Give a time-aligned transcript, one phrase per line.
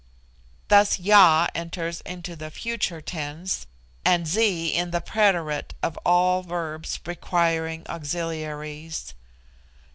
[0.69, 3.67] Thus Ya enters into the future tense,
[4.03, 9.13] and Zi in the preterite of all verbs requiring auxiliaries.